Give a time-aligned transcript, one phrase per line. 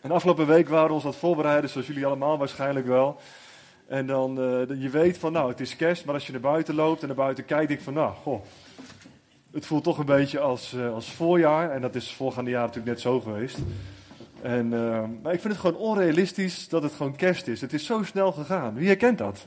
[0.00, 3.20] En afgelopen week waren we ons aan het voorbereiden, zoals jullie allemaal waarschijnlijk wel.
[3.86, 6.74] En dan, uh, je weet van, nou, het is kerst, maar als je naar buiten
[6.74, 8.44] loopt en naar buiten kijkt, ik van, nou, goh,
[9.52, 11.70] het voelt toch een beetje als, uh, als voorjaar.
[11.70, 13.58] En dat is voorgaande jaar natuurlijk net zo geweest.
[14.42, 17.60] En, uh, maar ik vind het gewoon onrealistisch dat het gewoon kerst is.
[17.60, 18.74] Het is zo snel gegaan.
[18.74, 19.46] Wie herkent dat?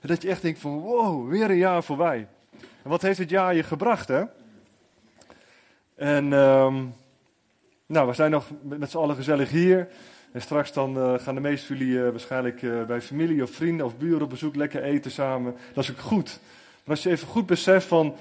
[0.00, 2.26] Dat je echt denkt van, wow, weer een jaar voorbij.
[2.82, 4.22] En wat heeft het jaar je gebracht, hè?
[5.94, 6.94] En, um,
[7.86, 9.88] nou, we zijn nog met z'n allen gezellig hier.
[10.32, 13.50] En straks dan uh, gaan de meeste van jullie uh, waarschijnlijk uh, bij familie of
[13.50, 15.56] vrienden of buren op bezoek lekker eten samen.
[15.74, 16.40] Dat is ook goed.
[16.84, 18.14] Maar als je even goed beseft van,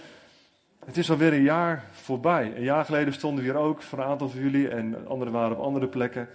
[0.85, 2.53] het is alweer een jaar voorbij.
[2.55, 5.57] Een jaar geleden stonden we hier ook voor een aantal van jullie en anderen waren
[5.57, 6.29] op andere plekken.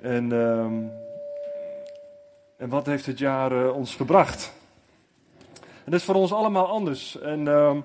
[0.00, 0.90] En, um,
[2.56, 4.52] en wat heeft het jaar ons gebracht?
[5.60, 7.18] En dat is voor ons allemaal anders.
[7.20, 7.84] En um,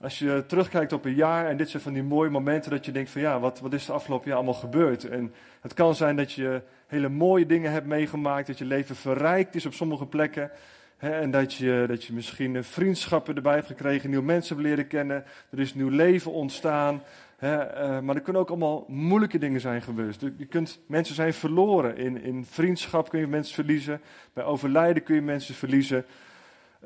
[0.00, 2.92] als je terugkijkt op een jaar en dit zijn van die mooie momenten dat je
[2.92, 5.04] denkt van ja, wat, wat is de afgelopen jaar allemaal gebeurd?
[5.04, 9.54] En het kan zijn dat je hele mooie dingen hebt meegemaakt, dat je leven verrijkt
[9.54, 10.50] is op sommige plekken.
[10.96, 14.86] Hè, en dat je, dat je misschien vriendschappen erbij hebt gekregen, nieuwe mensen hebt leren
[14.86, 17.02] kennen, er is nieuw leven ontstaan.
[17.36, 20.20] Hè, uh, maar er kunnen ook allemaal moeilijke dingen zijn geweest.
[20.36, 21.96] Je kunt, mensen zijn verloren.
[21.96, 24.00] In, in vriendschap kun je mensen verliezen.
[24.32, 26.04] Bij overlijden kun je mensen verliezen.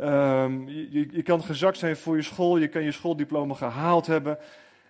[0.01, 4.39] Um, je, je kan gezakt zijn voor je school, je kan je schooldiploma gehaald hebben.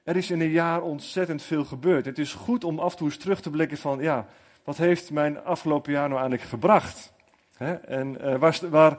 [0.02, 2.04] Er is in een jaar ontzettend veel gebeurd.
[2.04, 4.26] Het is goed om af en toe eens terug te blikken van, ja,
[4.64, 7.12] wat heeft mijn afgelopen jaar nou eigenlijk gebracht?
[7.56, 7.72] He?
[7.72, 8.96] En uh, waar, waar,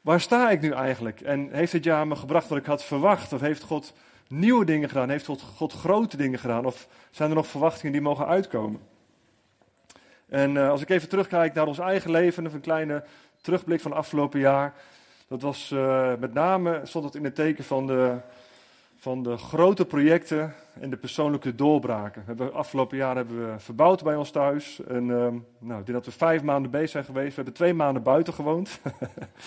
[0.00, 1.20] waar sta ik nu eigenlijk?
[1.20, 3.32] En heeft dit jaar me gebracht wat ik had verwacht?
[3.32, 3.92] Of heeft God
[4.28, 5.08] nieuwe dingen gedaan?
[5.08, 6.66] Heeft God, grote dingen gedaan?
[6.66, 8.80] Of zijn er nog verwachtingen die mogen uitkomen?
[10.28, 13.04] En uh, als ik even terugkijk naar ons eigen leven, een kleine
[13.46, 14.74] terugblik van afgelopen jaar.
[15.28, 18.16] Dat was uh, met name, stond het in het teken van de,
[18.96, 22.24] van de grote projecten en de persoonlijke doorbraken.
[22.36, 24.80] We afgelopen jaar hebben we verbouwd bij ons thuis.
[24.88, 25.16] En uh,
[25.58, 27.28] nou, ik denk dat we vijf maanden bezig zijn geweest.
[27.28, 28.80] We hebben twee maanden buiten gewoond.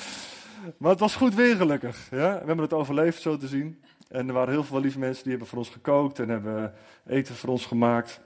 [0.77, 2.07] maar het was goed weer gelukkig.
[2.11, 2.31] Ja?
[2.31, 3.81] We hebben het overleefd zo te zien.
[4.07, 6.73] En er waren heel veel lieve mensen die hebben voor ons gekookt en hebben
[7.07, 8.21] eten voor ons gemaakt.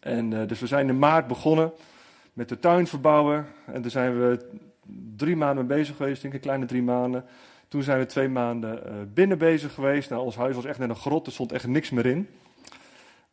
[0.00, 1.72] En uh, dus we zijn in maart begonnen
[2.32, 3.46] met de tuin verbouwen.
[3.66, 4.66] En daar zijn we
[5.16, 7.24] drie maanden bezig geweest, denk ik, kleine drie maanden.
[7.68, 10.10] Toen zijn we twee maanden uh, binnen bezig geweest.
[10.10, 12.28] Nou, ons huis was echt net een grot, er stond echt niks meer in.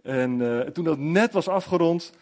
[0.03, 2.13] En uh, toen dat net was afgerond,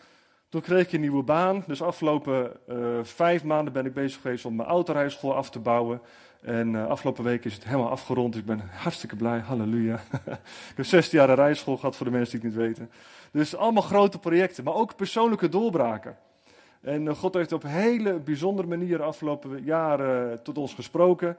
[0.49, 1.63] toen kreeg ik een nieuwe baan.
[1.67, 6.01] Dus afgelopen uh, vijf maanden ben ik bezig geweest om mijn autorijschool af te bouwen.
[6.41, 9.99] En afgelopen week is het helemaal afgerond, ik ben hartstikke blij, halleluja.
[10.71, 12.91] ik heb 16 jaar een rijschool gehad voor de mensen die het niet weten.
[13.31, 16.17] Dus allemaal grote projecten, maar ook persoonlijke doorbraken.
[16.83, 21.37] En God heeft op hele bijzondere manieren afgelopen jaren tot ons gesproken.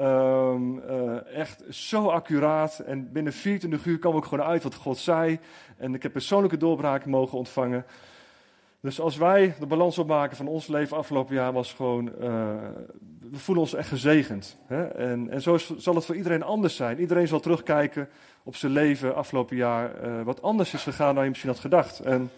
[0.00, 2.78] Um, uh, echt zo accuraat.
[2.78, 5.38] En binnen 24 uur kwam ook gewoon uit wat God zei.
[5.76, 7.84] En ik heb persoonlijke doorbraken mogen ontvangen.
[8.80, 12.04] Dus als wij de balans opmaken van ons leven afgelopen jaar, was gewoon.
[13.30, 14.58] We voelen ons echt gezegend.
[14.66, 14.84] Hè?
[14.84, 17.00] En, en zo zal het voor iedereen anders zijn.
[17.00, 18.08] Iedereen zal terugkijken
[18.42, 19.90] op zijn leven afgelopen jaar.
[20.24, 22.00] Wat anders is gegaan dan je misschien had gedacht.
[22.00, 22.30] En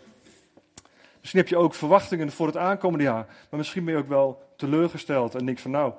[1.25, 3.27] Misschien heb je ook verwachtingen voor het aankomende jaar.
[3.27, 5.93] Maar misschien ben je ook wel teleurgesteld en denk van nou,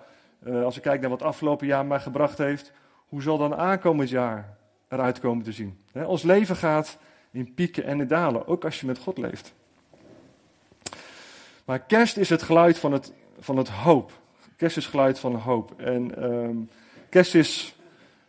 [0.43, 2.71] uh, als ik kijk naar wat afgelopen jaar mij gebracht heeft,
[3.07, 5.79] hoe zal dan aankomend jaar eruit komen te zien?
[5.93, 6.97] Ons leven gaat
[7.31, 9.53] in pieken en in dalen, ook als je met God leeft.
[11.65, 14.11] Maar kerst is het geluid van het, van het hoop.
[14.55, 15.81] Kerst is geluid van hoop.
[15.81, 16.69] En um,
[17.09, 17.75] kerst is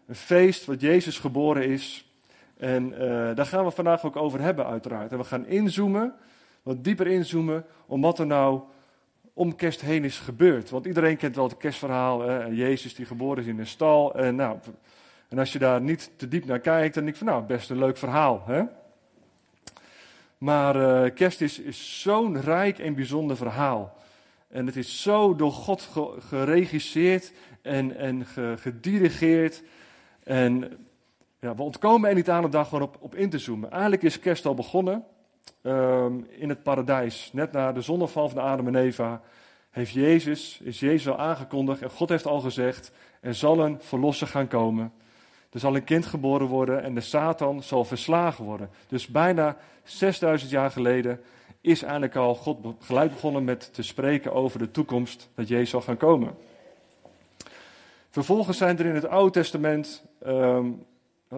[0.06, 2.10] een feest wat Jezus geboren is.
[2.56, 2.98] En uh,
[3.34, 5.12] daar gaan we vandaag ook over hebben, uiteraard.
[5.12, 6.14] En we gaan inzoomen
[6.66, 8.60] wat dieper inzoomen om wat er nou
[9.32, 10.70] om kerst heen is gebeurd.
[10.70, 12.44] Want iedereen kent wel het kerstverhaal, hè?
[12.44, 14.14] Jezus die geboren is in een stal.
[14.14, 14.58] En, nou,
[15.28, 17.70] en als je daar niet te diep naar kijkt, dan denk ik van nou, best
[17.70, 18.42] een leuk verhaal.
[18.46, 18.62] Hè?
[20.38, 23.96] Maar uh, kerst is, is zo'n rijk en bijzonder verhaal.
[24.48, 27.32] En het is zo door God geregisseerd
[27.62, 28.26] en, en
[28.58, 29.62] gedirigeerd.
[30.24, 30.78] En
[31.40, 33.70] ja, we ontkomen er niet aan de dag gewoon op, op in te zoomen.
[33.70, 35.04] Eigenlijk is kerst al begonnen
[35.62, 39.20] um, in het paradijs, net na de zonneval van Adam en Eva,
[39.70, 44.26] heeft Jezus, is Jezus al aangekondigd en God heeft al gezegd, er zal een verlosser
[44.26, 44.92] gaan komen.
[45.50, 48.70] Er zal een kind geboren worden en de Satan zal verslagen worden.
[48.88, 51.20] Dus bijna 6000 jaar geleden
[51.60, 55.80] is eigenlijk al God gelijk begonnen met te spreken over de toekomst dat Jezus zal
[55.80, 56.36] gaan komen.
[58.10, 60.84] Vervolgens zijn er in het Oude Testament um,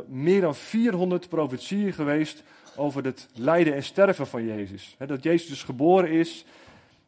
[0.07, 2.43] meer dan 400 profetieën geweest
[2.79, 4.97] over het lijden en sterven van Jezus.
[5.07, 6.45] dat Jezus dus geboren is,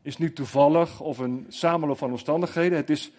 [0.03, 2.79] is niet toevallig of een samenloop van omstandigheden.
[2.79, 3.11] Het is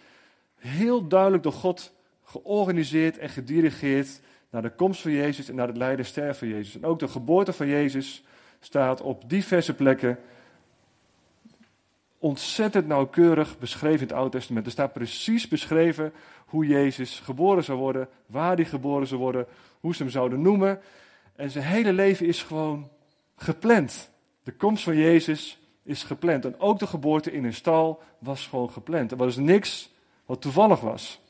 [0.56, 1.94] heel duidelijk door God
[2.24, 6.48] georganiseerd en gedirigeerd naar de komst van Jezus en naar het lijden en sterven van
[6.48, 6.76] Jezus.
[6.76, 8.24] En ook de geboorte van Jezus
[8.60, 10.20] staat op diverse plekken
[12.22, 14.66] ontzettend nauwkeurig beschreven in het Oude Testament.
[14.66, 16.14] Er staat precies beschreven
[16.46, 19.46] hoe Jezus geboren zou worden, waar hij geboren zou worden,
[19.80, 20.80] hoe ze hem zouden noemen.
[21.42, 22.90] En zijn hele leven is gewoon
[23.36, 24.12] gepland.
[24.44, 26.46] De komst van Jezus is gepland.
[26.46, 29.12] En ook de geboorte in een stal was gewoon gepland.
[29.12, 29.92] Er was niks
[30.26, 31.22] wat toevallig was.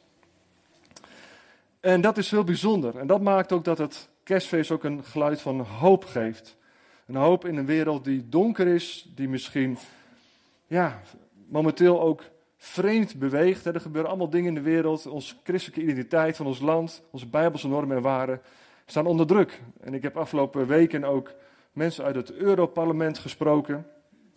[1.80, 2.98] En dat is heel bijzonder.
[2.98, 6.57] En dat maakt ook dat het kerstfeest ook een geluid van hoop geeft.
[7.06, 9.78] Een hoop in een wereld die donker is, die misschien
[10.68, 11.02] ja,
[11.48, 12.24] momenteel ook
[12.57, 13.66] vreemd beweegt.
[13.66, 15.06] Er gebeuren allemaal dingen in de wereld.
[15.06, 18.42] Onze christelijke identiteit van ons land, onze bijbelse normen en waarden
[18.92, 19.62] staan onder druk.
[19.82, 21.34] En ik heb afgelopen weken ook
[21.74, 23.88] mensen uit het Europarlement gesproken.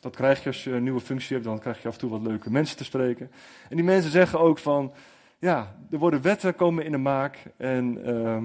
[0.00, 2.10] Dat krijg je als je een nieuwe functie hebt, dan krijg je af en toe
[2.10, 3.30] wat leuke mensen te spreken.
[3.68, 4.92] En die mensen zeggen ook van,
[5.38, 8.44] ja, er worden wetten komen in de maak en ehm,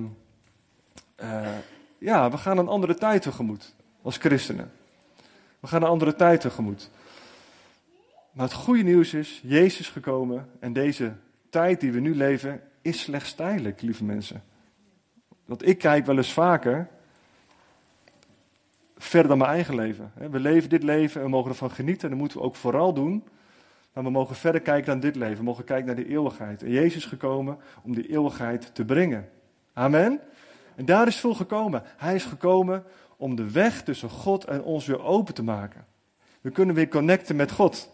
[1.16, 1.58] eh,
[1.98, 4.72] ja, we gaan een andere tijd tegemoet als christenen.
[5.60, 6.90] We gaan een andere tijd tegemoet.
[8.32, 11.14] Maar het goede nieuws is, Jezus is gekomen en deze
[11.50, 14.44] tijd die we nu leven is slechts tijdelijk, lieve mensen.
[15.50, 16.88] Want ik kijk wel eens vaker
[18.98, 20.12] verder dan mijn eigen leven.
[20.14, 22.94] We leven dit leven en we mogen ervan genieten en dat moeten we ook vooral
[22.94, 23.24] doen.
[23.94, 25.38] Maar we mogen verder kijken dan dit leven.
[25.38, 26.64] We mogen kijken naar de eeuwigheid.
[26.64, 29.30] En Jezus is gekomen om die eeuwigheid te brengen.
[29.74, 30.20] Amen.
[30.76, 31.84] En daar is veel gekomen.
[31.98, 32.84] Hij is gekomen
[33.18, 35.86] om de weg tussen God en ons weer open te maken.
[36.42, 37.92] We kunnen weer connecten met God.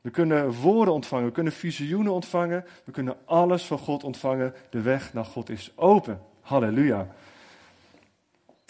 [0.00, 4.54] We kunnen woorden ontvangen, we kunnen visioenen ontvangen, we kunnen alles van God ontvangen.
[4.70, 6.20] De weg naar God is open.
[6.46, 7.06] Halleluja.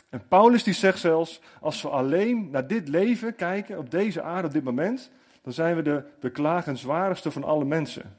[0.08, 4.46] En Paulus die zegt zelfs, als we alleen naar dit leven kijken, op deze aarde,
[4.46, 5.10] op dit moment,
[5.42, 8.16] dan zijn we de beklagenswaardigste van alle mensen.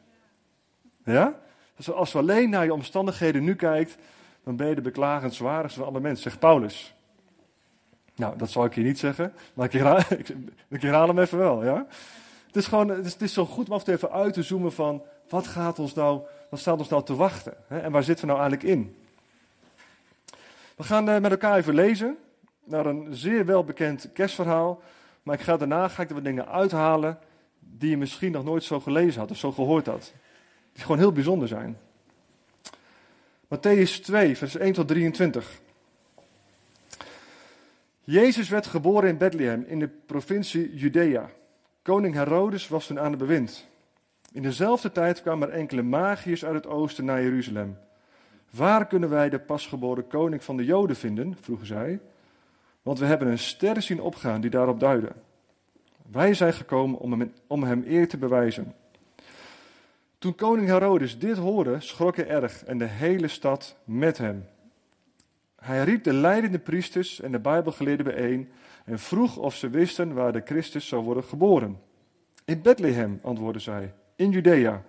[1.03, 1.33] Ja?
[1.75, 3.97] Dus als we alleen naar je omstandigheden nu kijkt,
[4.43, 6.95] dan ben je de beklagenswaardigste van alle mensen, zegt Paulus.
[8.15, 9.99] Nou, dat zal ik hier niet zeggen, maar ik herhaal,
[10.69, 11.85] ik herhaal hem even wel, ja?
[12.47, 14.33] Het is gewoon, het is, het is zo goed om af en toe even uit
[14.33, 17.53] te zoomen van, wat gaat ons nou, wat staat ons nou te wachten?
[17.67, 17.79] Hè?
[17.79, 18.95] En waar zitten we nou eigenlijk in?
[20.77, 22.17] We gaan uh, met elkaar even lezen
[22.63, 24.81] naar een zeer welbekend kerstverhaal.
[25.23, 27.19] Maar ik ga daarna ga ik er wat dingen uithalen
[27.59, 30.13] die je misschien nog nooit zo gelezen had of zo gehoord had.
[30.73, 31.77] Die gewoon heel bijzonder zijn.
[33.45, 35.59] Matthäus 2, vers 1 tot 23.
[38.03, 41.29] Jezus werd geboren in Bethlehem in de provincie Judea.
[41.81, 43.65] Koning Herodes was toen aan de bewind.
[44.31, 47.77] In dezelfde tijd kwamen er enkele magiërs uit het oosten naar Jeruzalem.
[48.49, 51.37] Waar kunnen wij de pasgeboren koning van de Joden vinden?
[51.41, 51.99] vroegen zij.
[52.81, 55.11] Want we hebben een ster zien opgaan die daarop duidde.
[56.11, 58.73] Wij zijn gekomen om hem, om hem eer te bewijzen.
[60.17, 64.45] Toen koning Herodes dit hoorde, schrok hij erg en de hele stad met hem.
[65.55, 68.49] Hij riep de leidende priesters en de Bijbelgeleerden bijeen
[68.85, 71.79] en vroeg of ze wisten waar de Christus zou worden geboren.
[72.45, 74.83] In Bethlehem, antwoordden zij, in Judea.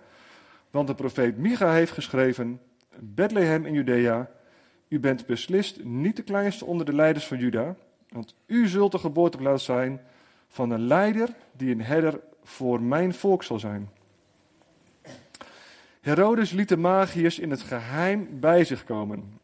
[0.71, 2.61] Want de profeet Micha heeft geschreven:
[2.95, 4.29] Bethlehem in Judea,
[4.87, 7.75] u bent beslist niet de kleinste onder de leiders van Juda,
[8.09, 10.01] want u zult de geboorteplaats zijn
[10.47, 13.89] van een leider die een herder voor mijn volk zal zijn.
[16.01, 19.39] Herodes liet de magiërs in het geheim bij zich komen.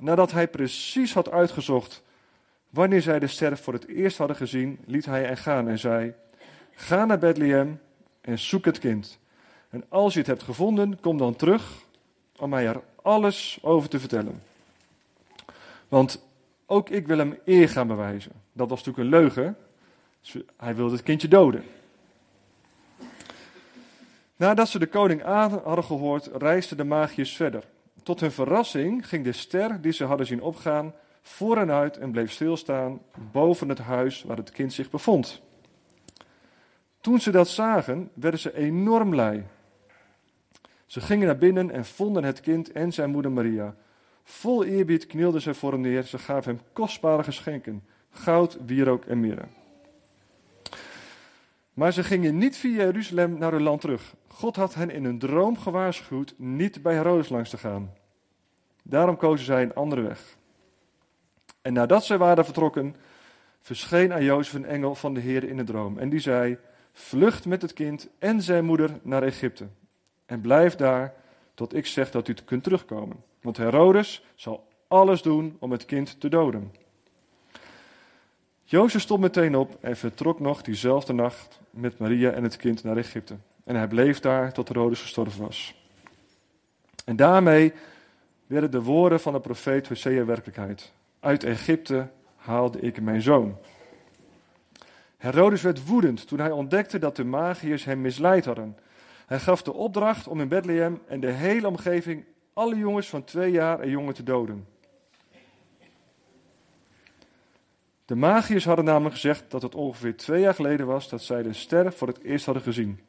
[0.00, 2.02] Nadat hij precies had uitgezocht
[2.70, 6.14] wanneer zij de ster voor het eerst hadden gezien, liet hij hen gaan en zei:
[6.74, 7.80] Ga naar Bethlehem
[8.20, 9.18] en zoek het kind.
[9.70, 11.85] En als je het hebt gevonden, kom dan terug
[12.38, 14.42] om mij er alles over te vertellen.
[15.88, 16.24] Want
[16.66, 18.32] ook ik wil hem eer gaan bewijzen.
[18.52, 19.56] Dat was natuurlijk een leugen.
[20.20, 21.64] Dus hij wilde het kindje doden.
[24.36, 27.64] Nadat ze de koning aan hadden gehoord, reisden de magiërs verder.
[28.02, 32.10] Tot hun verrassing ging de ster die ze hadden zien opgaan voor en uit en
[32.10, 33.00] bleef stilstaan
[33.32, 35.42] boven het huis waar het kind zich bevond.
[37.00, 39.46] Toen ze dat zagen, werden ze enorm blij.
[40.86, 43.74] Ze gingen naar binnen en vonden het kind en zijn moeder Maria.
[44.22, 46.02] Vol eerbied knielden ze voor hem neer.
[46.02, 49.44] Ze gaven hem kostbare geschenken: goud, wierook en mirre.
[51.72, 54.14] Maar ze gingen niet via Jeruzalem naar hun land terug.
[54.26, 57.92] God had hen in een droom gewaarschuwd niet bij Herodes langs te gaan.
[58.82, 60.36] Daarom kozen zij een andere weg.
[61.62, 62.96] En nadat zij waren vertrokken,
[63.60, 65.98] verscheen aan Jozef een engel van de Heer in de droom.
[65.98, 66.58] En die zei:
[66.92, 69.66] Vlucht met het kind en zijn moeder naar Egypte.
[70.26, 71.14] En blijf daar
[71.54, 73.16] tot ik zeg dat u kunt terugkomen.
[73.40, 76.72] Want Herodes zal alles doen om het kind te doden.
[78.64, 82.96] Jozef stond meteen op en vertrok nog diezelfde nacht met Maria en het kind naar
[82.96, 83.36] Egypte.
[83.64, 85.84] En hij bleef daar tot Herodes gestorven was.
[87.04, 87.72] En daarmee
[88.46, 90.92] werden de woorden van de profeet Hosea werkelijkheid.
[91.20, 93.56] Uit Egypte haalde ik mijn zoon.
[95.16, 98.76] Herodes werd woedend toen hij ontdekte dat de magiërs hem misleid hadden.
[99.26, 103.50] Hij gaf de opdracht om in Bethlehem en de hele omgeving alle jongens van twee
[103.50, 104.66] jaar en jonger te doden.
[108.04, 111.52] De magiërs hadden namelijk gezegd dat het ongeveer twee jaar geleden was dat zij de
[111.52, 113.00] ster voor het eerst hadden gezien.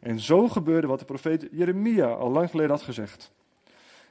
[0.00, 3.32] En zo gebeurde wat de profeet Jeremia al lang geleden had gezegd.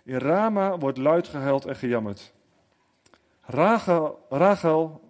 [0.04, 2.34] In Rama wordt luid gehuild en gejammerd.
[3.42, 5.02] Rachel, Rachel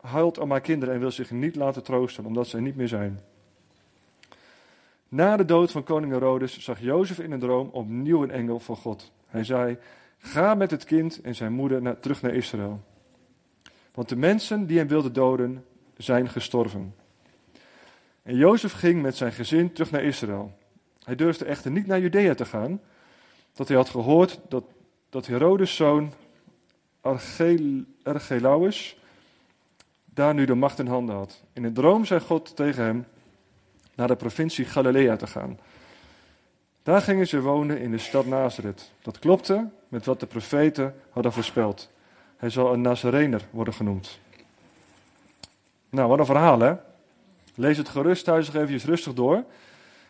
[0.00, 3.20] huilt om haar kinderen en wil zich niet laten troosten, omdat er niet meer zijn.
[5.14, 8.76] Na de dood van koning Herodes zag Jozef in een droom opnieuw een engel van
[8.76, 9.12] God.
[9.26, 9.78] Hij zei,
[10.18, 12.80] ga met het kind en zijn moeder naar, terug naar Israël.
[13.92, 15.64] Want de mensen die hem wilden doden,
[15.96, 16.94] zijn gestorven.
[18.22, 20.52] En Jozef ging met zijn gezin terug naar Israël.
[21.04, 22.80] Hij durfde echter niet naar Judea te gaan,
[23.52, 24.64] dat hij had gehoord dat,
[25.10, 26.12] dat Herodes' zoon
[28.02, 28.98] Archelaus
[30.04, 31.42] daar nu de macht in handen had.
[31.52, 33.06] In een droom zei God tegen hem
[33.94, 35.58] naar de provincie Galilea te gaan.
[36.82, 38.90] Daar gingen ze wonen in de stad Nazareth.
[39.02, 41.90] Dat klopte met wat de profeten hadden voorspeld.
[42.36, 44.18] Hij zal een Nazarener worden genoemd.
[45.90, 46.74] Nou, wat een verhaal hè.
[47.54, 49.44] Lees het gerust thuis nog even rustig door.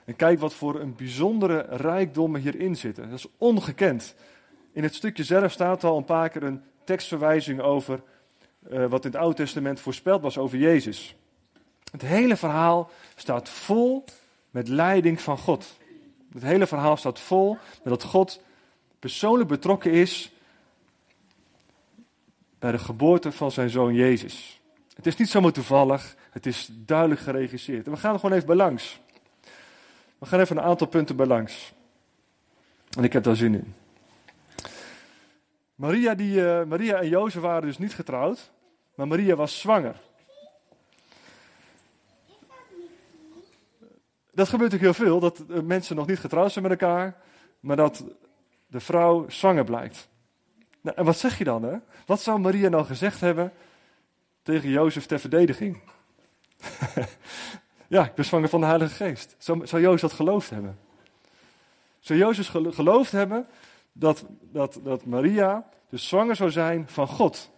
[0.05, 3.11] En kijk wat voor een bijzondere rijkdommen hierin zitten.
[3.11, 4.15] Dat is ongekend.
[4.73, 8.03] In het stukje zelf staat al een paar keer een tekstverwijzing over
[8.71, 11.17] uh, wat in het Oude Testament voorspeld was over Jezus.
[11.95, 14.05] Het hele verhaal staat vol
[14.51, 15.77] met leiding van God.
[16.33, 18.43] Het hele verhaal staat vol met dat God
[18.99, 20.33] persoonlijk betrokken is
[22.59, 24.61] bij de geboorte van zijn zoon Jezus.
[24.95, 27.87] Het is niet zomaar toevallig, het is duidelijk geregisseerd.
[27.87, 29.01] En we gaan er gewoon even bij langs.
[30.19, 31.73] We gaan even een aantal punten bij langs.
[32.97, 33.75] En ik heb daar zin in.
[35.75, 38.51] Maria, die, uh, Maria en Jozef waren dus niet getrouwd,
[38.95, 40.01] maar Maria was zwanger.
[44.35, 47.17] Dat gebeurt natuurlijk heel veel, dat eh, mensen nog niet getrouwd zijn met elkaar,
[47.61, 48.05] maar dat
[48.67, 50.09] de vrouw zwanger blijkt.
[50.81, 51.63] Nou, en wat zeg je dan?
[51.63, 51.77] Hè?
[52.07, 53.53] Wat zou Maria nou gezegd hebben
[54.43, 55.81] tegen Jozef ter verdediging?
[57.89, 59.35] ja, ik ben zwanger van de Heilige Geest.
[59.39, 60.79] Zou, Jozef dat geloofd hebben?
[62.01, 63.47] Zou Jozef geloofd hebben
[63.93, 67.51] dat, dat, dat Maria dus zwanger zou zijn van God?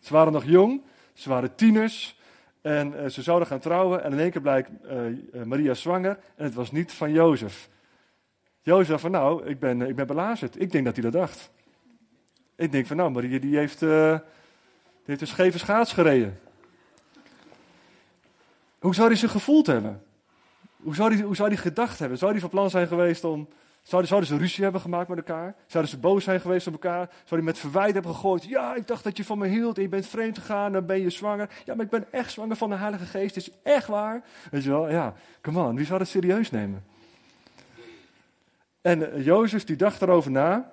[0.00, 2.18] Ze waren nog jong, ze waren tieners
[2.66, 4.04] en uh, ze zouden gaan trouwen.
[4.04, 7.68] En in één keer blijkt uh, Maria zwanger en het was niet van Jozef.
[8.60, 10.60] Jozef van nou, ik ben, ik ben belazerd.
[10.60, 11.50] Ik denk dat hij dat dacht.
[12.56, 14.18] Ik denk van nou, Maria die heeft, die
[15.04, 16.38] heeft een scheve schaats gereden.
[18.78, 20.02] Hoe zou hij zich gevoeld hebben?
[20.76, 22.18] Hoe zou hij, hoe zou hij gedacht hebben?
[22.18, 23.48] Zou hij van plan zijn geweest om
[23.86, 25.54] Zouden, ze ruzie hebben gemaakt met elkaar?
[25.66, 27.08] Zouden ze boos zijn geweest op elkaar?
[27.08, 28.44] Zouden die met verwijt hebben gegooid?
[28.44, 31.00] Ja, ik dacht dat je van me hield en je bent vreemd gegaan, dan ben
[31.00, 31.48] je zwanger.
[31.64, 34.22] Ja, maar ik ben echt zwanger van de Heilige Geest, is echt waar.
[34.50, 36.84] Weet je wel, ja, come on, wie zou het serieus nemen?
[38.80, 40.72] En uh, Jozef die dacht erover na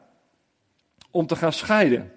[1.11, 2.13] om te gaan scheiden.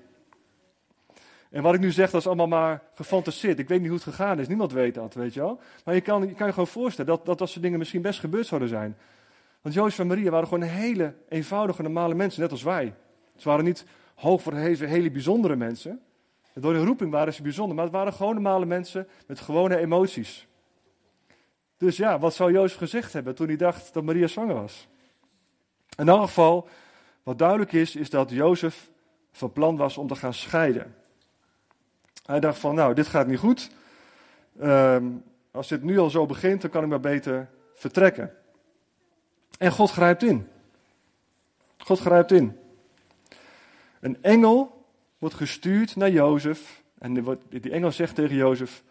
[1.50, 3.58] En wat ik nu zeg, dat is allemaal maar gefantaseerd.
[3.58, 5.60] Ik weet niet hoe het gegaan is, niemand weet dat, weet je wel.
[5.84, 8.20] Maar je kan je, kan je gewoon voorstellen dat, dat dat soort dingen misschien best
[8.20, 8.96] gebeurd zouden zijn.
[9.66, 12.94] Want Jozef en Maria waren gewoon hele eenvoudige, normale mensen, net als wij.
[13.36, 16.00] Ze waren niet hoogverheven, hele bijzondere mensen.
[16.54, 20.46] Door hun roeping waren ze bijzonder, maar het waren gewoon normale mensen met gewone emoties.
[21.76, 24.88] Dus ja, wat zou Jozef gezegd hebben toen hij dacht dat Maria zwanger was?
[25.96, 26.68] In elk geval,
[27.22, 28.90] wat duidelijk is, is dat Jozef
[29.32, 30.94] van plan was om te gaan scheiden.
[32.26, 33.70] Hij dacht van, nou, dit gaat niet goed.
[34.58, 35.06] Ehm,
[35.50, 38.36] als dit nu al zo begint, dan kan ik maar beter vertrekken.
[39.58, 40.48] En God grijpt in.
[41.78, 42.58] God grijpt in.
[44.00, 44.84] Een engel
[45.18, 46.82] wordt gestuurd naar Jozef.
[46.98, 48.82] En die engel zegt tegen Jozef: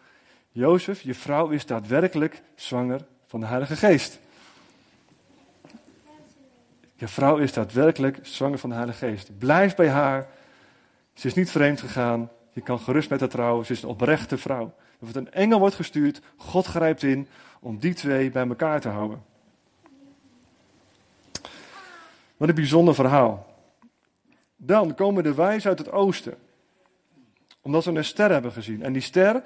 [0.50, 4.18] Jozef, je vrouw is daadwerkelijk zwanger van de Heilige Geest.
[6.94, 9.38] Je vrouw is daadwerkelijk zwanger van de Heilige Geest.
[9.38, 10.28] Blijf bij haar.
[11.14, 12.30] Ze is niet vreemd gegaan.
[12.52, 13.66] Je kan gerust met haar trouwen.
[13.66, 14.74] Ze is een oprechte vrouw.
[15.12, 16.20] Een engel wordt gestuurd.
[16.36, 17.28] God grijpt in
[17.60, 19.22] om die twee bij elkaar te houden.
[22.36, 23.54] Wat een bijzonder verhaal.
[24.56, 26.34] Dan komen de wijzen uit het oosten.
[27.60, 28.82] Omdat ze een ster hebben gezien.
[28.82, 29.42] En die ster,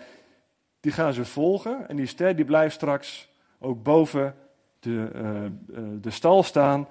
[0.81, 1.89] die gaan ze volgen.
[1.89, 3.29] En die ster die blijft straks
[3.59, 4.35] ook boven
[4.81, 6.89] de, uh, de stal staan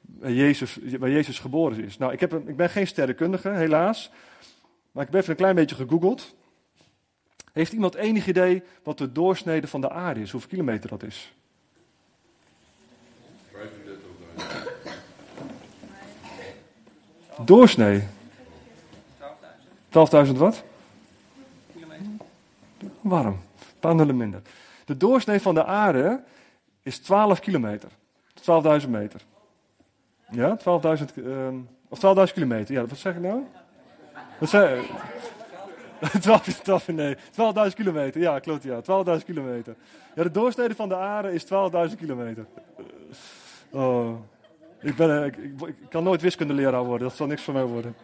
[0.00, 1.98] waar Jezus, waar Jezus geboren is.
[1.98, 4.10] Nou, ik, heb ik ben geen sterrenkundige, helaas.
[4.92, 6.34] Maar ik heb even een klein beetje gegoogeld.
[7.52, 10.30] Heeft iemand enig idee wat de doorsnede van de aarde is?
[10.30, 11.34] Hoeveel kilometer dat is?
[17.40, 18.02] Doorsnee.
[19.88, 20.62] 12.000 wat?
[23.00, 23.40] Warm.
[23.80, 24.42] Een minder.
[24.84, 26.22] De doorsnee van de aarde
[26.82, 27.88] is 12 kilometer.
[28.82, 29.20] 12.000 meter.
[30.30, 30.62] Ja, 12.000
[31.14, 31.48] uh,
[31.88, 31.98] of
[32.28, 32.74] 12.000 kilometer.
[32.74, 33.42] Ja, wat zeg ik nou?
[34.38, 34.82] Wat zei
[36.20, 37.20] 12, 12, nee, 12.000
[37.74, 38.20] kilometer.
[38.20, 38.80] Ja, klopt, ja.
[38.80, 39.74] 12.000 kilometer.
[40.14, 41.50] Ja, de doorsnede van de aarde is 12.000
[41.98, 42.46] kilometer.
[43.70, 44.14] Oh.
[44.82, 47.08] Ik, ben, ik, kan nooit wiskundeleraar worden.
[47.08, 47.94] Dat zal niks voor mij worden.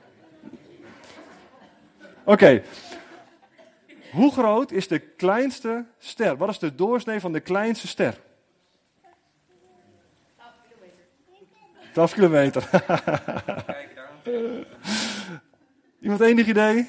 [2.24, 2.62] Oké.
[4.12, 6.36] Hoe groot is de kleinste ster?
[6.36, 8.20] Wat is de doorsnee van de kleinste ster?
[11.92, 12.68] 12 kilometer.
[16.00, 16.88] Iemand enig idee?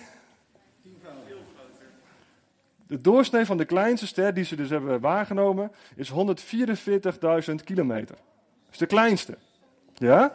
[2.88, 6.16] De doorsnee van de kleinste ster die ze dus hebben waargenomen is 144.000
[7.64, 8.16] kilometer.
[8.16, 9.38] Dat is de kleinste.
[10.00, 10.34] Ja?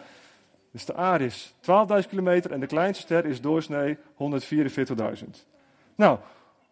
[0.71, 1.55] Dus de aarde is
[2.03, 5.31] 12.000 kilometer en de kleinste ster is doorsnee 144.000.
[5.95, 6.19] Nou,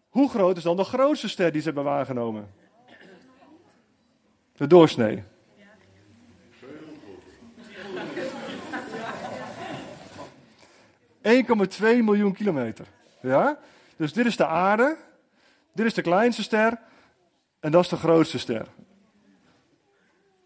[0.08, 2.50] hoe groot is dan de grootste ster die ze hebben waargenomen?
[4.52, 5.22] De doorsnee.
[11.22, 12.86] ...1,2 miljoen kilometer.
[13.20, 13.58] Ja?
[13.96, 14.96] Dus dit is de aarde.
[15.72, 16.78] Dit is de kleinste ster.
[17.60, 18.66] En dat is de grootste ster.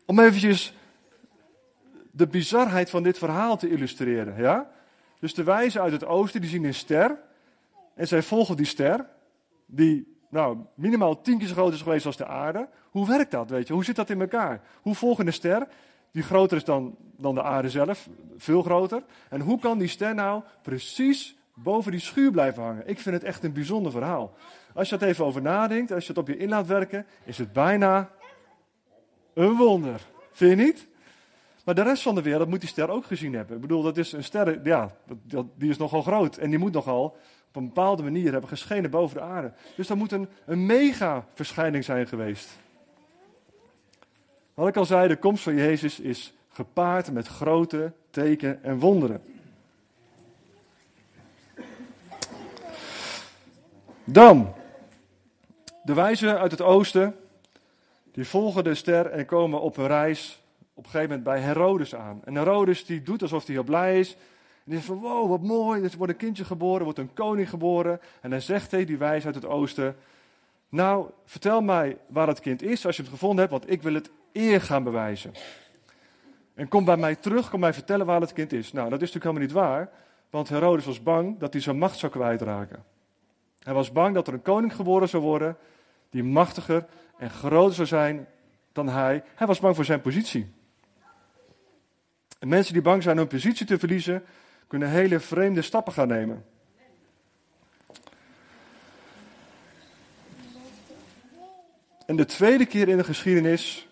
[0.06, 0.74] Om eventjes
[2.16, 4.36] de bizarheid van dit verhaal te illustreren.
[4.36, 4.70] Ja?
[5.18, 7.18] Dus de wijzen uit het oosten die zien een ster.
[7.94, 9.06] En zij volgen die ster.
[9.66, 12.68] Die nou, minimaal tien keer zo groot is geweest als de aarde.
[12.90, 13.50] Hoe werkt dat?
[13.50, 13.72] Weet je?
[13.72, 14.60] Hoe zit dat in elkaar?
[14.82, 15.66] Hoe volgen een ster
[16.10, 19.02] die groter is dan, dan de aarde zelf, veel groter.
[19.28, 22.88] En hoe kan die ster nou precies boven die schuur blijven hangen?
[22.88, 24.34] Ik vind het echt een bijzonder verhaal.
[24.74, 27.38] Als je er even over nadenkt, als je het op je in laat werken, is
[27.38, 28.10] het bijna
[29.34, 30.00] een wonder.
[30.32, 30.88] Vind je niet?
[31.66, 33.56] Maar de rest van de wereld moet die ster ook gezien hebben.
[33.56, 34.96] Ik bedoel, dat is een ster, ja,
[35.54, 36.36] die is nogal groot.
[36.36, 37.04] En die moet nogal
[37.48, 39.52] op een bepaalde manier hebben geschenen boven de aarde.
[39.76, 42.48] Dus dat moet een, een mega verschijning zijn geweest.
[44.54, 49.22] Wat ik al zei, de komst van Jezus is gepaard met grote tekenen en wonderen.
[54.04, 54.54] Dan,
[55.82, 57.16] de wijzen uit het oosten,
[58.12, 60.44] die volgen de ster en komen op een reis
[60.76, 62.20] op een gegeven moment bij Herodes aan.
[62.24, 64.12] En Herodes die doet alsof hij heel blij is.
[64.12, 67.50] En die zegt van, wow, wat mooi, er wordt een kindje geboren, wordt een koning
[67.50, 68.00] geboren.
[68.20, 69.96] En dan zegt hij, die wijs uit het oosten,
[70.68, 73.94] nou, vertel mij waar het kind is als je het gevonden hebt, want ik wil
[73.94, 75.32] het eer gaan bewijzen.
[76.54, 78.72] En kom bij mij terug, kom mij vertellen waar het kind is.
[78.72, 79.90] Nou, dat is natuurlijk helemaal niet waar,
[80.30, 82.84] want Herodes was bang dat hij zijn macht zou kwijtraken.
[83.58, 85.56] Hij was bang dat er een koning geboren zou worden
[86.10, 86.86] die machtiger
[87.18, 88.26] en groter zou zijn
[88.72, 89.22] dan hij.
[89.34, 90.54] Hij was bang voor zijn positie.
[92.38, 94.24] En mensen die bang zijn hun positie te verliezen,
[94.66, 96.44] kunnen hele vreemde stappen gaan nemen.
[102.06, 103.88] En de tweede keer in de geschiedenis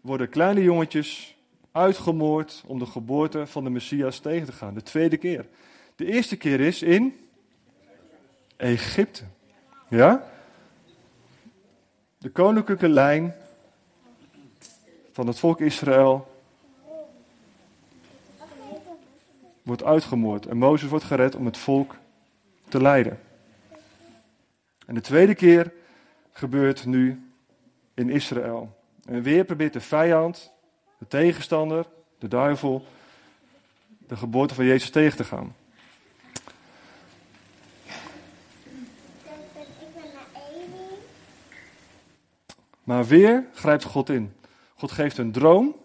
[0.00, 1.36] worden kleine jongetjes
[1.72, 4.74] uitgemoord om de geboorte van de Messias tegen te gaan.
[4.74, 5.46] De tweede keer.
[5.96, 7.28] De eerste keer is in
[8.56, 9.22] Egypte.
[9.88, 10.30] Ja?
[12.18, 13.34] De koninklijke lijn
[15.12, 16.37] van het volk Israël
[19.68, 20.46] wordt uitgemoord.
[20.46, 21.94] En Mozes wordt gered om het volk
[22.68, 23.20] te leiden.
[24.86, 25.72] En de tweede keer
[26.32, 27.30] gebeurt nu
[27.94, 28.76] in Israël.
[29.04, 30.52] En weer probeert de vijand,
[30.98, 31.86] de tegenstander,
[32.18, 32.86] de duivel,
[33.98, 35.54] de geboorte van Jezus tegen te gaan.
[42.84, 44.32] Maar weer grijpt God in.
[44.76, 45.76] God geeft een droom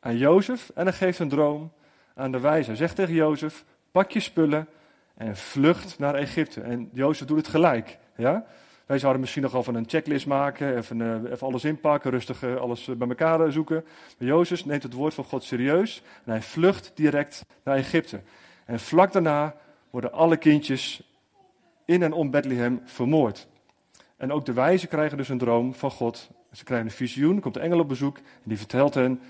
[0.00, 1.72] aan Jozef en hij geeft een droom
[2.14, 2.76] aan de wijze.
[2.76, 4.68] Zegt tegen Jozef, pak je spullen
[5.14, 6.60] en vlucht naar Egypte.
[6.60, 7.98] En Jozef doet het gelijk.
[8.16, 8.44] Ja?
[8.86, 12.56] Wij zouden misschien nog van een checklist maken, even, uh, even alles inpakken, rustig uh,
[12.56, 13.84] alles bij elkaar zoeken.
[14.18, 18.20] Maar Jozef neemt het woord van God serieus en hij vlucht direct naar Egypte.
[18.64, 19.54] En vlak daarna
[19.90, 21.12] worden alle kindjes
[21.84, 23.48] in en om Bethlehem vermoord.
[24.16, 26.30] En ook de wijzen krijgen dus een droom van God.
[26.52, 29.20] Ze krijgen een visioen, komt een engel op bezoek en die vertelt hen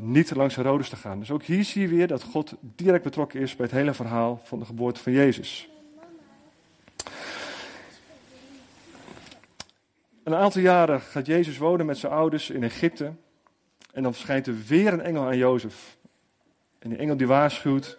[0.00, 1.18] niet langs Herodes te gaan.
[1.18, 4.40] Dus ook hier zie je weer dat God direct betrokken is bij het hele verhaal
[4.44, 5.68] van de geboorte van Jezus.
[10.24, 13.12] Een aantal jaren gaat Jezus wonen met zijn ouders in Egypte.
[13.92, 15.96] En dan verschijnt er weer een engel aan Jozef.
[16.78, 17.98] En die engel die waarschuwt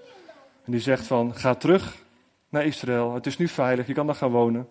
[0.66, 2.04] en die zegt van, ga terug
[2.50, 3.14] naar Israël.
[3.14, 4.70] Het is nu veilig, je kan daar gaan wonen.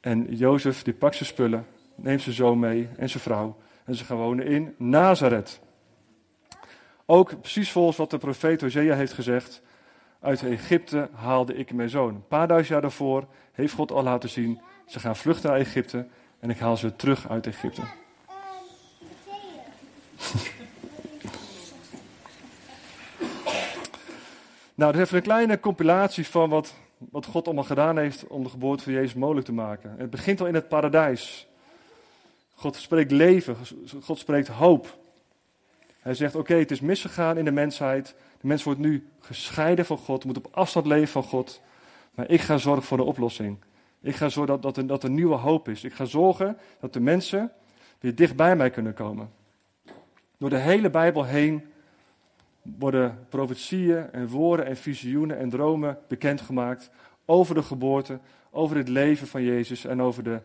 [0.00, 3.56] En Jozef die pakt zijn spullen, neemt zijn zoon mee en zijn vrouw.
[3.84, 5.60] En ze gaan wonen in Nazareth.
[7.06, 9.62] Ook precies volgens wat de profeet Hosea heeft gezegd.
[10.20, 12.14] Uit Egypte haalde ik mijn zoon.
[12.14, 14.60] Een paar duizend jaar daarvoor heeft God al laten zien.
[14.86, 16.06] Ze gaan vluchten naar Egypte
[16.38, 17.82] en ik haal ze terug uit Egypte.
[24.74, 28.42] nou, dit is even een kleine compilatie van wat, wat God allemaal gedaan heeft om
[28.42, 29.94] de geboorte van Jezus mogelijk te maken.
[29.98, 31.48] Het begint al in het paradijs.
[32.62, 33.56] God spreekt leven,
[34.02, 34.98] God spreekt hoop.
[35.98, 38.14] Hij zegt: Oké, het is misgegaan in de mensheid.
[38.40, 41.60] De mens wordt nu gescheiden van God, moet op afstand leven van God.
[42.14, 43.58] Maar ik ga zorgen voor de oplossing.
[44.00, 45.84] Ik ga zorgen dat, er, dat er nieuwe hoop is.
[45.84, 47.52] Ik ga zorgen dat de mensen
[48.00, 49.30] weer dicht bij mij kunnen komen.
[50.38, 51.64] Door de hele Bijbel heen
[52.62, 56.90] worden profetieën en woorden en visioenen en dromen bekendgemaakt
[57.24, 58.18] over de geboorte,
[58.50, 60.40] over het leven van Jezus en over de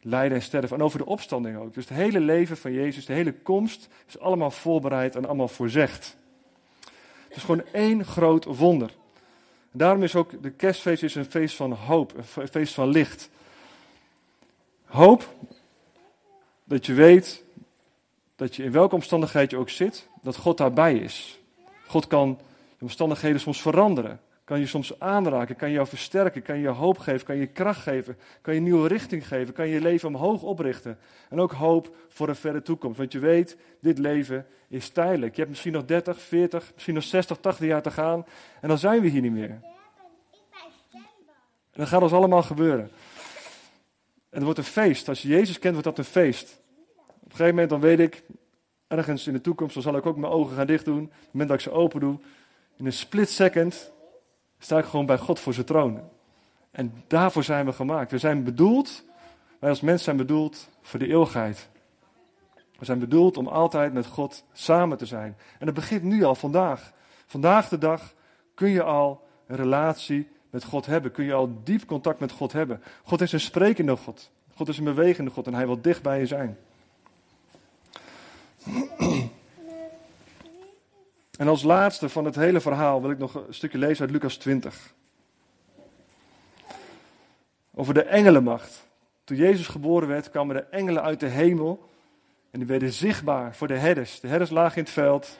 [0.00, 1.74] lijden en sterven en over de opstanding ook.
[1.74, 6.16] Dus het hele leven van Jezus, de hele komst is allemaal voorbereid en allemaal voorzegd.
[7.28, 8.90] Het is gewoon één groot wonder.
[9.72, 13.30] daarom is ook de kerstfeest is een feest van hoop, een feest van licht.
[14.84, 15.34] Hoop
[16.64, 17.44] dat je weet
[18.36, 21.40] dat je in welke omstandigheid je ook zit, dat God daarbij is.
[21.86, 22.38] God kan
[22.78, 24.20] de omstandigheden soms veranderen.
[24.50, 28.18] Kan je soms aanraken, kan jou versterken, kan je hoop geven, kan je kracht geven,
[28.40, 30.98] kan je nieuwe richting geven, kan je je leven omhoog oprichten.
[31.28, 32.98] En ook hoop voor een verre toekomst.
[32.98, 35.32] Want je weet, dit leven is tijdelijk.
[35.32, 38.24] Je hebt misschien nog 30, 40, misschien nog 60, 80 jaar te gaan.
[38.60, 39.50] En dan zijn we hier niet meer.
[39.50, 39.60] En
[41.72, 42.84] dat gaat ons allemaal gebeuren.
[42.84, 45.08] En het wordt een feest.
[45.08, 46.60] Als je Jezus kent, wordt dat een feest.
[46.96, 48.22] Op een gegeven moment dan weet ik,
[48.86, 51.04] ergens in de toekomst, dan zal ik ook mijn ogen gaan dicht doen.
[51.04, 52.18] Op het moment dat ik ze open doe,
[52.76, 53.92] in een split second
[54.62, 56.00] sta ik gewoon bij God voor zijn troon.
[56.70, 58.10] En daarvoor zijn we gemaakt.
[58.10, 59.04] We zijn bedoeld,
[59.58, 61.68] wij als mens zijn bedoeld voor de eeuwigheid.
[62.78, 65.36] We zijn bedoeld om altijd met God samen te zijn.
[65.58, 66.92] En dat begint nu al vandaag.
[67.26, 68.14] Vandaag de dag
[68.54, 71.12] kun je al een relatie met God hebben.
[71.12, 72.82] Kun je al diep contact met God hebben.
[73.02, 74.30] God is een sprekende God.
[74.54, 76.58] God is een bewegende God en hij wil dicht bij je zijn.
[81.40, 84.36] En als laatste van het hele verhaal wil ik nog een stukje lezen uit Lucas
[84.36, 84.94] 20.
[87.74, 88.86] Over de engelenmacht.
[89.24, 91.88] Toen Jezus geboren werd, kwamen de engelen uit de hemel.
[92.50, 94.20] En die werden zichtbaar voor de herders.
[94.20, 95.38] De herders lagen in het veld.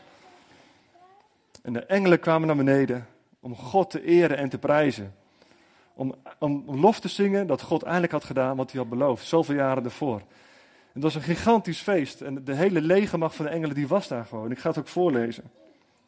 [1.62, 3.06] En de engelen kwamen naar beneden
[3.40, 5.14] om God te eren en te prijzen.
[5.94, 9.54] Om, om, lof te zingen dat God eindelijk had gedaan wat hij had beloofd, zoveel
[9.54, 10.22] jaren ervoor.
[10.92, 12.20] Het was een gigantisch feest.
[12.20, 14.50] En de hele legermacht van de engelen die was daar gewoon.
[14.50, 15.44] Ik ga het ook voorlezen.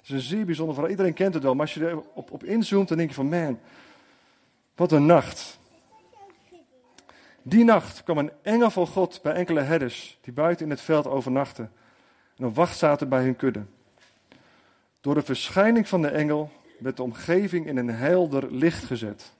[0.02, 0.90] Het is een zeer bijzonder verhaal.
[0.92, 1.52] Iedereen kent het wel.
[1.52, 3.60] Maar als je er op, op inzoomt, dan denk je van man,
[4.74, 5.58] wat een nacht.
[7.42, 11.06] Die nacht kwam een engel van God bij enkele herders die buiten in het veld
[11.06, 11.72] overnachten
[12.36, 13.64] en op wacht zaten bij hun kudde.
[15.00, 19.32] Door de verschijning van de engel werd de omgeving in een helder licht gezet.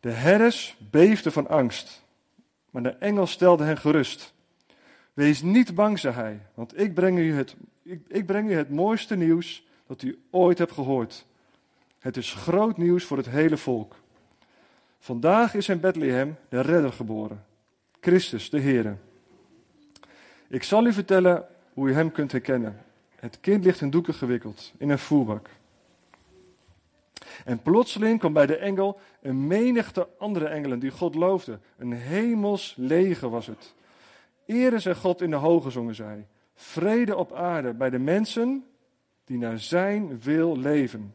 [0.00, 2.02] De herders beefden van angst,
[2.70, 4.33] maar de engel stelde hen gerust.
[5.14, 8.70] Wees niet bang, zei hij, want ik breng, u het, ik, ik breng u het
[8.70, 11.26] mooiste nieuws dat u ooit hebt gehoord.
[11.98, 13.96] Het is groot nieuws voor het hele volk.
[14.98, 17.44] Vandaag is in Bethlehem de redder geboren,
[18.00, 18.98] Christus de Heer.
[20.48, 22.84] Ik zal u vertellen hoe u hem kunt herkennen.
[23.16, 25.48] Het kind ligt in doeken gewikkeld, in een voerbak.
[27.44, 31.60] En plotseling kwam bij de engel een menigte andere engelen die God loofden.
[31.76, 33.74] Een hemels leger was het.
[34.46, 36.26] Ere zij God in de hoge, zongen zij.
[36.54, 38.64] Vrede op aarde bij de mensen
[39.24, 41.14] die naar zijn wil leven.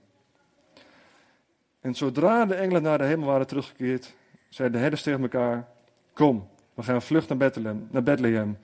[1.80, 4.16] En zodra de engelen naar de hemel waren teruggekeerd,
[4.50, 5.68] zeiden de herders tegen elkaar:
[6.14, 7.88] Kom, we gaan vlucht naar Bethlehem.
[7.92, 8.58] Naar Bethlehem.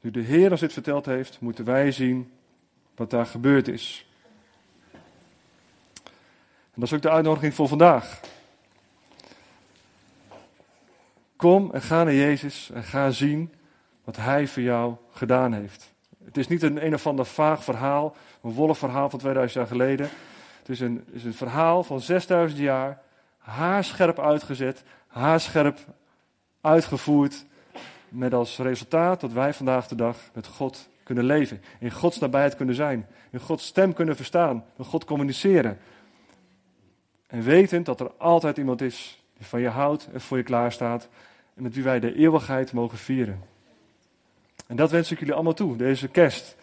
[0.00, 2.32] Nu de Heer ons dit verteld heeft, moeten wij zien
[2.96, 4.06] wat daar gebeurd is.
[6.44, 8.20] En dat is ook de uitnodiging voor vandaag.
[11.36, 13.52] Kom en ga naar Jezus en ga zien
[14.08, 15.92] wat Hij voor jou gedaan heeft.
[16.24, 19.70] Het is niet een een of ander vaag verhaal, een wollig verhaal van 2000 jaar
[19.70, 20.08] geleden.
[20.58, 23.00] Het is een, is een verhaal van 6000 jaar,
[23.38, 25.78] haarscherp uitgezet, haarscherp
[26.60, 27.44] uitgevoerd.
[28.08, 31.62] Met als resultaat dat wij vandaag de dag met God kunnen leven.
[31.78, 33.06] In Gods nabijheid kunnen zijn.
[33.30, 34.64] In Gods stem kunnen verstaan.
[34.76, 35.78] Met God communiceren.
[37.26, 41.08] En wetend dat er altijd iemand is die van je houdt en voor je klaarstaat.
[41.54, 43.56] En met wie wij de eeuwigheid mogen vieren.
[44.68, 46.56] En dat wens ik jullie allemaal toe, deze kerst.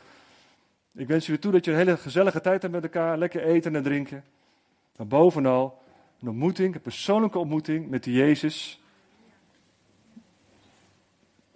[0.93, 3.75] Ik wens jullie toe dat je een hele gezellige tijd hebt met elkaar, lekker eten
[3.75, 4.23] en drinken.
[4.95, 5.81] Maar bovenal
[6.21, 8.81] een ontmoeting, een persoonlijke ontmoeting met die Jezus.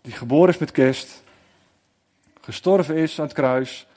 [0.02, 1.24] Die geboren is met kerst,
[2.42, 3.88] gestorven is aan het kruis,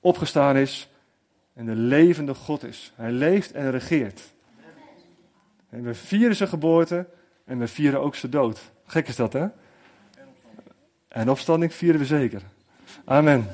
[0.00, 0.88] opgestaan is
[1.52, 2.92] en de levende God is.
[2.96, 4.32] Hij leeft en regeert.
[5.68, 7.06] En we vieren zijn geboorte
[7.44, 8.72] en we vieren ook zijn dood.
[8.86, 9.46] Gek is dat, hè?
[11.12, 12.42] En opstanding vieren we zeker.
[13.04, 13.46] Amen.